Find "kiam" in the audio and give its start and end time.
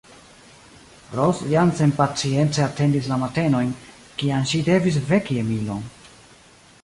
4.23-4.47